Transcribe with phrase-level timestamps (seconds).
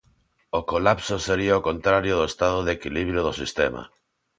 [0.59, 3.81] O colapso sería o contrario do estado de equilibrio do sistema.